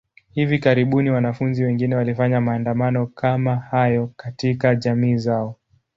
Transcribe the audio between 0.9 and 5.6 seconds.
wanafunzi wengine walifanya maandamano kama hayo katika jamii zao.